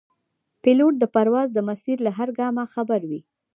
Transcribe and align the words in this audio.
پیلوټ 0.63 0.93
د 0.99 1.03
پرواز 1.13 1.47
د 1.53 1.59
مسیر 1.69 1.97
له 2.05 2.11
هر 2.17 2.29
ګامه 2.39 2.63
خبر 2.73 3.01
وي. 3.09 3.21